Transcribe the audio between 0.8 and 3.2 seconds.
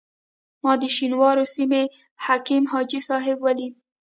د شینوارو سیمې حکیم حاجي